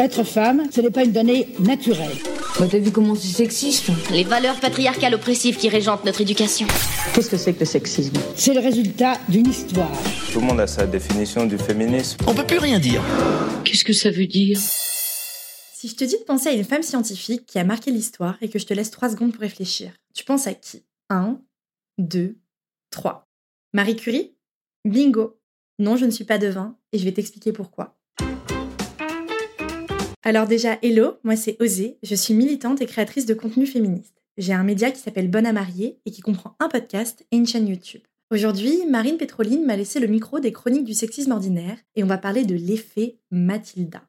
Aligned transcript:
Être 0.00 0.24
femme, 0.24 0.62
ce 0.72 0.80
n'est 0.80 0.90
pas 0.90 1.04
une 1.04 1.12
donnée 1.12 1.48
naturelle. 1.58 2.16
Bah 2.58 2.66
t'as 2.70 2.78
vu 2.78 2.90
comment 2.90 3.14
c'est 3.14 3.36
sexiste 3.36 3.90
Les 4.10 4.24
valeurs 4.24 4.58
patriarcales 4.58 5.14
oppressives 5.14 5.58
qui 5.58 5.68
régentent 5.68 6.06
notre 6.06 6.22
éducation. 6.22 6.66
Qu'est-ce 7.14 7.28
que 7.28 7.36
c'est 7.36 7.52
que 7.52 7.60
le 7.60 7.66
sexisme? 7.66 8.14
C'est 8.34 8.54
le 8.54 8.60
résultat 8.60 9.18
d'une 9.28 9.46
histoire. 9.46 9.92
Tout 10.32 10.40
le 10.40 10.46
monde 10.46 10.60
a 10.60 10.66
sa 10.66 10.86
définition 10.86 11.44
du 11.44 11.58
féminisme. 11.58 12.16
On 12.26 12.34
peut 12.34 12.46
plus 12.46 12.56
rien 12.56 12.78
dire. 12.78 13.02
Qu'est-ce 13.66 13.84
que 13.84 13.92
ça 13.92 14.10
veut 14.10 14.26
dire? 14.26 14.58
Si 14.58 15.86
je 15.86 15.94
te 15.94 16.04
dis 16.04 16.18
de 16.18 16.24
penser 16.24 16.48
à 16.48 16.52
une 16.52 16.64
femme 16.64 16.82
scientifique 16.82 17.44
qui 17.44 17.58
a 17.58 17.64
marqué 17.64 17.90
l'histoire 17.90 18.38
et 18.40 18.48
que 18.48 18.58
je 18.58 18.64
te 18.64 18.72
laisse 18.72 18.90
3 18.90 19.10
secondes 19.10 19.32
pour 19.32 19.42
réfléchir, 19.42 19.92
tu 20.14 20.24
penses 20.24 20.46
à 20.46 20.54
qui? 20.54 20.82
1, 21.10 21.38
2, 21.98 22.38
3. 22.90 23.28
Marie 23.74 23.96
Curie? 23.96 24.34
Bingo 24.86 25.38
Non, 25.78 25.98
je 25.98 26.06
ne 26.06 26.10
suis 26.10 26.24
pas 26.24 26.38
devin 26.38 26.78
et 26.92 26.98
je 26.98 27.04
vais 27.04 27.12
t'expliquer 27.12 27.52
pourquoi. 27.52 27.99
Alors 30.22 30.46
déjà, 30.46 30.78
hello, 30.82 31.14
moi 31.24 31.34
c'est 31.34 31.56
Osée, 31.62 31.96
je 32.02 32.14
suis 32.14 32.34
militante 32.34 32.82
et 32.82 32.86
créatrice 32.86 33.24
de 33.24 33.32
contenu 33.32 33.66
féministe. 33.66 34.22
J'ai 34.36 34.52
un 34.52 34.64
média 34.64 34.90
qui 34.90 35.00
s'appelle 35.00 35.30
Bonne 35.30 35.46
à 35.46 35.54
marier 35.54 35.98
et 36.04 36.10
qui 36.10 36.20
comprend 36.20 36.56
un 36.60 36.68
podcast 36.68 37.24
et 37.30 37.36
une 37.36 37.46
chaîne 37.46 37.66
YouTube. 37.66 38.02
Aujourd'hui, 38.30 38.84
Marine 38.86 39.16
Pétroline 39.16 39.64
m'a 39.64 39.76
laissé 39.76 39.98
le 39.98 40.08
micro 40.08 40.38
des 40.38 40.52
chroniques 40.52 40.84
du 40.84 40.92
sexisme 40.92 41.32
ordinaire 41.32 41.78
et 41.96 42.04
on 42.04 42.06
va 42.06 42.18
parler 42.18 42.44
de 42.44 42.54
l'effet 42.54 43.16
Mathilda. 43.30 44.02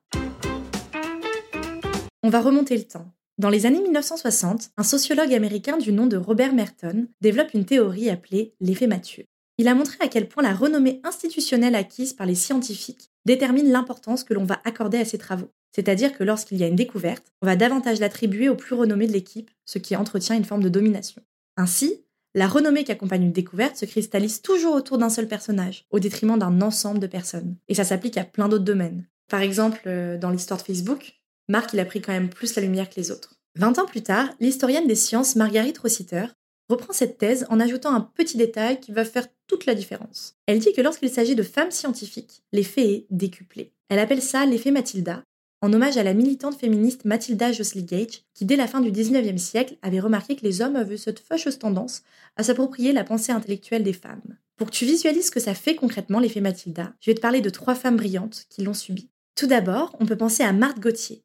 On 2.23 2.29
va 2.29 2.41
remonter 2.41 2.75
le 2.75 2.83
temps. 2.83 3.09
Dans 3.37 3.49
les 3.49 3.65
années 3.65 3.81
1960, 3.81 4.71
un 4.75 4.83
sociologue 4.83 5.33
américain 5.33 5.77
du 5.77 5.93
nom 5.93 6.07
de 6.07 6.17
Robert 6.17 6.53
Merton 6.53 7.07
développe 7.21 7.53
une 7.53 7.65
théorie 7.65 8.09
appelée 8.09 8.53
l'effet 8.59 8.87
Mathieu. 8.87 9.23
Il 9.57 9.69
a 9.69 9.75
montré 9.75 9.95
à 10.01 10.09
quel 10.09 10.27
point 10.27 10.43
la 10.43 10.53
renommée 10.53 10.99
institutionnelle 11.05 11.75
acquise 11.75 12.11
par 12.11 12.27
les 12.27 12.35
scientifiques 12.35 13.11
détermine 13.25 13.71
l'importance 13.71 14.25
que 14.25 14.33
l'on 14.33 14.43
va 14.43 14.59
accorder 14.65 14.97
à 14.97 15.05
ses 15.05 15.17
travaux. 15.17 15.51
C'est-à-dire 15.71 16.17
que 16.17 16.23
lorsqu'il 16.23 16.57
y 16.57 16.63
a 16.63 16.67
une 16.67 16.75
découverte, 16.75 17.31
on 17.41 17.45
va 17.45 17.55
davantage 17.55 17.99
l'attribuer 17.99 18.49
au 18.49 18.55
plus 18.55 18.75
renommé 18.75 19.07
de 19.07 19.13
l'équipe, 19.13 19.51
ce 19.65 19.79
qui 19.79 19.95
entretient 19.95 20.35
une 20.35 20.45
forme 20.45 20.63
de 20.63 20.69
domination. 20.69 21.21
Ainsi, 21.57 22.03
la 22.33 22.47
renommée 22.47 22.83
qui 22.83 22.91
accompagne 22.91 23.23
une 23.23 23.31
découverte 23.31 23.75
se 23.75 23.85
cristallise 23.85 24.41
toujours 24.41 24.75
autour 24.75 24.97
d'un 24.97 25.09
seul 25.09 25.27
personnage, 25.27 25.85
au 25.91 25.99
détriment 25.99 26.39
d'un 26.39 26.61
ensemble 26.61 26.99
de 26.99 27.07
personnes. 27.07 27.55
Et 27.67 27.75
ça 27.75 27.83
s'applique 27.83 28.17
à 28.17 28.23
plein 28.23 28.47
d'autres 28.47 28.63
domaines. 28.63 29.05
Par 29.29 29.41
exemple, 29.41 29.81
euh, 29.87 30.17
dans 30.17 30.29
l'histoire 30.29 30.59
de 30.59 30.65
Facebook, 30.65 31.21
Marc 31.49 31.73
il 31.73 31.79
a 31.79 31.85
pris 31.85 32.01
quand 32.01 32.13
même 32.13 32.29
plus 32.29 32.55
la 32.55 32.61
lumière 32.61 32.89
que 32.89 32.95
les 32.95 33.11
autres. 33.11 33.35
Vingt 33.55 33.77
ans 33.79 33.85
plus 33.85 34.01
tard, 34.01 34.29
l'historienne 34.39 34.87
des 34.87 34.95
sciences 34.95 35.35
Marguerite 35.35 35.77
Rossiter 35.77 36.25
reprend 36.69 36.93
cette 36.93 37.17
thèse 37.17 37.45
en 37.49 37.59
ajoutant 37.59 37.93
un 37.93 37.99
petit 38.01 38.37
détail 38.37 38.79
qui 38.79 38.93
va 38.93 39.03
faire 39.03 39.27
toute 39.47 39.65
la 39.65 39.75
différence. 39.75 40.35
Elle 40.45 40.59
dit 40.59 40.71
que 40.71 40.81
lorsqu'il 40.81 41.09
s'agit 41.09 41.35
de 41.35 41.43
femmes 41.43 41.71
scientifiques, 41.71 42.43
l'effet 42.53 42.89
est 42.89 43.05
décuplé. 43.09 43.73
Elle 43.89 43.99
appelle 43.99 44.21
ça 44.21 44.45
l'effet 44.45 44.71
Mathilda 44.71 45.23
en 45.61 45.71
hommage 45.73 45.97
à 45.97 46.03
la 46.03 46.15
militante 46.15 46.59
féministe 46.59 47.05
Mathilda 47.05 47.51
Josley 47.51 47.83
Gage, 47.83 48.23
qui 48.33 48.45
dès 48.45 48.55
la 48.55 48.67
fin 48.67 48.81
du 48.81 48.91
19e 48.91 49.37
siècle 49.37 49.77
avait 49.83 49.99
remarqué 49.99 50.35
que 50.35 50.43
les 50.43 50.61
hommes 50.61 50.75
avaient 50.75 50.97
cette 50.97 51.19
fâcheuse 51.19 51.59
tendance 51.59 52.01
à 52.35 52.43
s'approprier 52.43 52.93
la 52.93 53.03
pensée 53.03 53.31
intellectuelle 53.31 53.83
des 53.83 53.93
femmes. 53.93 54.37
Pour 54.57 54.67
que 54.67 54.75
tu 54.75 54.85
visualises 54.85 55.27
ce 55.27 55.31
que 55.31 55.39
ça 55.39 55.53
fait 55.53 55.75
concrètement 55.75 56.19
l'effet 56.19 56.41
Mathilda, 56.41 56.93
je 56.99 57.11
vais 57.11 57.15
te 57.15 57.21
parler 57.21 57.41
de 57.41 57.49
trois 57.49 57.75
femmes 57.75 57.97
brillantes 57.97 58.45
qui 58.49 58.63
l'ont 58.63 58.73
subi. 58.73 59.09
Tout 59.35 59.47
d'abord, 59.47 59.95
on 59.99 60.05
peut 60.05 60.17
penser 60.17 60.43
à 60.43 60.51
Marthe 60.51 60.79
Gauthier. 60.79 61.23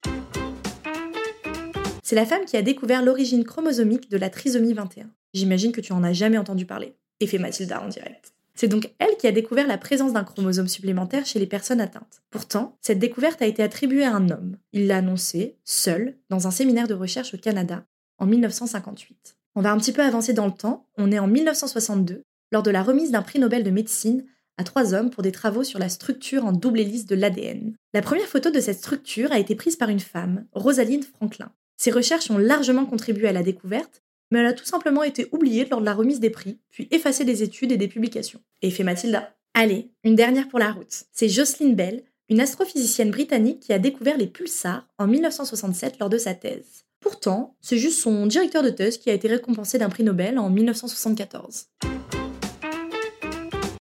C'est 2.02 2.14
la 2.16 2.26
femme 2.26 2.44
qui 2.44 2.56
a 2.56 2.62
découvert 2.62 3.02
l'origine 3.02 3.44
chromosomique 3.44 4.10
de 4.10 4.16
la 4.16 4.30
trisomie 4.30 4.74
21. 4.74 5.10
J'imagine 5.34 5.72
que 5.72 5.80
tu 5.80 5.92
en 5.92 6.04
as 6.04 6.12
jamais 6.12 6.38
entendu 6.38 6.66
parler. 6.66 6.94
Effet 7.20 7.38
Mathilda 7.38 7.82
en 7.82 7.88
direct. 7.88 8.35
C'est 8.56 8.68
donc 8.68 8.92
elle 8.98 9.16
qui 9.18 9.26
a 9.26 9.32
découvert 9.32 9.66
la 9.66 9.78
présence 9.78 10.14
d'un 10.14 10.24
chromosome 10.24 10.66
supplémentaire 10.66 11.26
chez 11.26 11.38
les 11.38 11.46
personnes 11.46 11.80
atteintes. 11.80 12.22
Pourtant, 12.30 12.78
cette 12.80 12.98
découverte 12.98 13.42
a 13.42 13.46
été 13.46 13.62
attribuée 13.62 14.04
à 14.04 14.14
un 14.14 14.30
homme. 14.30 14.56
Il 14.72 14.86
l'a 14.86 14.96
annoncé, 14.96 15.58
seul, 15.62 16.16
dans 16.30 16.46
un 16.46 16.50
séminaire 16.50 16.88
de 16.88 16.94
recherche 16.94 17.34
au 17.34 17.38
Canada, 17.38 17.84
en 18.18 18.26
1958. 18.26 19.36
On 19.54 19.60
va 19.60 19.72
un 19.72 19.78
petit 19.78 19.92
peu 19.92 20.02
avancer 20.02 20.32
dans 20.32 20.46
le 20.46 20.52
temps, 20.52 20.86
on 20.96 21.12
est 21.12 21.18
en 21.18 21.26
1962, 21.26 22.22
lors 22.50 22.62
de 22.62 22.70
la 22.70 22.82
remise 22.82 23.10
d'un 23.10 23.22
prix 23.22 23.38
Nobel 23.38 23.62
de 23.62 23.70
médecine 23.70 24.25
à 24.58 24.64
trois 24.64 24.94
hommes 24.94 25.10
pour 25.10 25.22
des 25.22 25.32
travaux 25.32 25.64
sur 25.64 25.78
la 25.78 25.91
structure 25.91 26.47
en 26.47 26.52
double 26.52 26.81
hélice 26.81 27.06
de 27.06 27.14
l'ADN. 27.14 27.75
La 27.92 28.00
première 28.00 28.26
photo 28.26 28.50
de 28.50 28.60
cette 28.60 28.78
structure 28.78 29.32
a 29.32 29.38
été 29.38 29.54
prise 29.54 29.76
par 29.76 29.91
une 29.91 30.00
femme, 30.00 30.47
Rosalind 30.52 31.04
Franklin. 31.04 31.52
Ses 31.76 31.91
recherches 31.91 32.31
ont 32.31 32.38
largement 32.38 32.86
contribué 32.86 33.28
à 33.28 33.32
la 33.32 33.42
découverte, 33.42 34.02
mais 34.31 34.41
elle 34.41 34.47
a 34.47 34.53
tout 34.53 34.64
simplement 34.64 35.03
été 35.03 35.28
oubliée 35.32 35.66
lors 35.66 35.81
de 35.81 35.84
la 35.84 35.94
remise 35.94 36.20
des 36.20 36.31
prix, 36.31 36.59
puis 36.70 36.88
effacée 36.91 37.25
des 37.25 37.42
études 37.42 37.72
et 37.72 37.76
des 37.76 37.88
publications. 37.88 38.41
Effet 38.62 38.84
Mathilda. 38.84 39.34
Allez, 39.54 39.91
une 40.04 40.16
dernière 40.16 40.48
pour 40.48 40.59
la 40.59 40.72
route. 40.72 41.04
C'est 41.12 41.28
Jocelyn 41.28 41.72
Bell, 41.72 42.04
une 42.28 42.41
astrophysicienne 42.41 43.10
britannique 43.10 43.60
qui 43.60 43.72
a 43.72 43.78
découvert 43.78 44.19
les 44.19 44.26
pulsars 44.26 44.87
en 44.98 45.06
1967 45.06 45.98
lors 45.98 46.10
de 46.10 46.19
sa 46.19 46.34
thèse. 46.34 46.84
Pourtant, 47.00 47.56
c'est 47.60 47.78
juste 47.78 48.00
son 48.00 48.26
directeur 48.26 48.62
de 48.62 48.70
thèse 48.70 48.98
qui 48.98 49.10
a 49.10 49.14
été 49.14 49.28
récompensé 49.28 49.78
d'un 49.78 49.88
prix 49.88 50.03
Nobel 50.03 50.38
en 50.38 50.50
1974. 50.50 51.66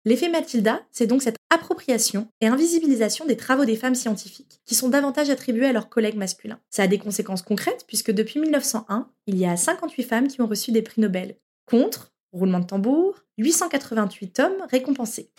L'effet 0.05 0.27
Mathilda, 0.27 0.81
c'est 0.91 1.07
donc 1.07 1.21
cette 1.21 1.37
appropriation 1.49 2.27
et 2.41 2.47
invisibilisation 2.47 3.25
des 3.25 3.37
travaux 3.37 3.63
des 3.63 3.77
femmes 3.77 3.95
scientifiques, 3.95 4.59
qui 4.65 4.75
sont 4.75 4.89
davantage 4.89 5.29
attribués 5.29 5.67
à 5.67 5.71
leurs 5.71 5.87
collègues 5.87 6.17
masculins. 6.17 6.59
Ça 6.69 6.83
a 6.83 6.87
des 6.87 6.97
conséquences 6.97 7.41
concrètes, 7.41 7.85
puisque 7.87 8.11
depuis 8.11 8.41
1901, 8.41 9.07
il 9.27 9.37
y 9.37 9.45
a 9.45 9.55
58 9.55 10.03
femmes 10.03 10.27
qui 10.27 10.41
ont 10.41 10.47
reçu 10.47 10.73
des 10.73 10.81
prix 10.81 10.99
Nobel. 10.99 11.37
Contre, 11.67 12.11
roulement 12.33 12.59
de 12.59 12.65
tambour, 12.65 13.23
888 13.37 14.39
hommes 14.39 14.67
récompensés. 14.69 15.29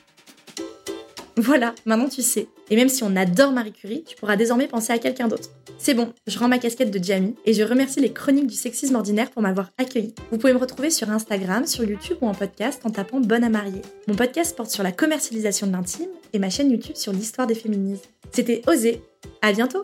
Voilà, 1.36 1.74
maintenant 1.84 2.08
tu 2.08 2.22
sais. 2.22 2.48
Et 2.70 2.76
même 2.76 2.88
si 2.88 3.03
on 3.03 3.16
adore 3.16 3.53
Marie 3.53 3.72
Curie, 3.72 4.04
tu 4.04 4.16
pourras 4.16 4.36
désormais 4.36 4.69
penser 4.69 4.92
à 4.92 4.98
quelqu'un 4.98 5.28
d'autre. 5.28 5.50
C'est 5.78 5.94
bon, 5.94 6.12
je 6.26 6.38
rends 6.38 6.48
ma 6.48 6.58
casquette 6.58 6.90
de 6.90 7.02
Jamie 7.02 7.34
et 7.44 7.52
je 7.52 7.62
remercie 7.62 8.00
les 8.00 8.12
chroniques 8.12 8.46
du 8.46 8.54
sexisme 8.54 8.94
ordinaire 8.94 9.30
pour 9.30 9.42
m'avoir 9.42 9.70
accueilli. 9.76 10.14
Vous 10.30 10.38
pouvez 10.38 10.54
me 10.54 10.58
retrouver 10.58 10.90
sur 10.90 11.10
Instagram, 11.10 11.66
sur 11.66 11.84
YouTube 11.84 12.16
ou 12.22 12.26
en 12.26 12.34
podcast 12.34 12.80
en 12.84 12.90
tapant 12.90 13.20
Bonne 13.20 13.44
à 13.44 13.50
marier. 13.50 13.82
Mon 14.08 14.14
podcast 14.14 14.56
porte 14.56 14.70
sur 14.70 14.82
la 14.82 14.92
commercialisation 14.92 15.66
de 15.66 15.72
l'intime 15.72 16.08
et 16.32 16.38
ma 16.38 16.48
chaîne 16.48 16.70
YouTube 16.70 16.96
sur 16.96 17.12
l'histoire 17.12 17.46
des 17.46 17.54
féminismes. 17.54 18.02
C'était 18.32 18.62
Osé. 18.66 19.02
À 19.42 19.52
bientôt! 19.52 19.82